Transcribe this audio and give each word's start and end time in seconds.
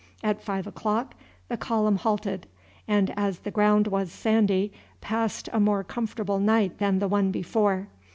At 0.23 0.41
five 0.41 0.65
o'clock 0.65 1.13
the 1.47 1.57
column 1.57 1.97
halted, 1.97 2.47
and 2.87 3.13
as 3.15 3.37
the 3.37 3.51
ground 3.51 3.85
was 3.85 4.11
sandy 4.11 4.71
passed 4.99 5.47
a 5.53 5.59
more 5.59 5.83
comfortable 5.83 6.39
night 6.39 6.79
than 6.79 6.97
the 6.97 7.07
one 7.07 7.29
before. 7.29 7.87